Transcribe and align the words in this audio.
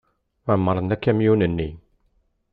Ɛemmren 0.51 0.93
akamyun-nni. 0.95 1.69